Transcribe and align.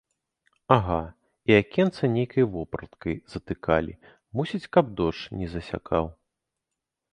Ага, 0.75 0.95
і 1.51 1.55
акенца 1.63 2.09
нейкай 2.15 2.43
вопраткай 2.55 3.15
затыкалі, 3.35 3.93
мусіць, 4.39 4.63
каб 4.79 4.85
дождж 5.03 5.29
не 5.43 5.47
засякаў. 5.55 6.13